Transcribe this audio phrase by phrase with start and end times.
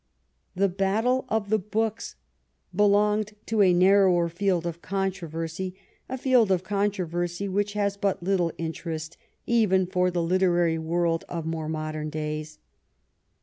[0.55, 2.15] The Battle of the Books
[2.75, 5.75] belonged to a narrower field of controversy,
[6.09, 11.45] a field of controversy which has but little interest even for the literary world of
[11.45, 12.57] more modem days.